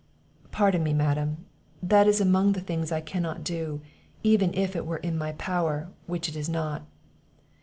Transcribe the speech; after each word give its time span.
"Pardon 0.49 0.81
me, 0.81 0.93
Madam, 0.93 1.45
that 1.83 2.07
is 2.07 2.19
among 2.19 2.53
the 2.53 2.59
things 2.59 2.91
I 2.91 3.01
cannot 3.01 3.43
do, 3.43 3.81
even 4.23 4.51
if 4.55 4.75
it 4.75 4.87
were 4.87 4.97
in 4.97 5.15
my 5.15 5.33
power, 5.33 5.89
which 6.07 6.27
it 6.27 6.35
is 6.35 6.49
not. 6.49 6.81